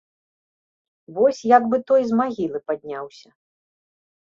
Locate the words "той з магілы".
1.93-2.59